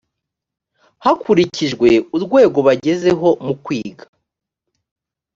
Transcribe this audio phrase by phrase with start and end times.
[1.03, 4.05] hakurikijwe urwego bagezeho mu kwiga